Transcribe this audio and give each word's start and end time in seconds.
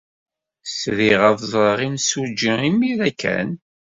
Sriɣ 0.79 1.21
ad 1.29 1.39
ẓreɣ 1.51 1.79
imsujji 1.87 2.53
imir-a 2.69 3.11
kan. 3.21 3.49